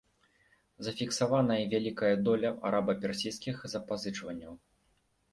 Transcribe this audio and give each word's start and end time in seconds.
Зафіксаваная 0.85 1.57
вялікая 1.73 2.09
доля 2.27 2.49
араба-персідскіх 2.69 3.61
запазычванняў. 3.75 4.53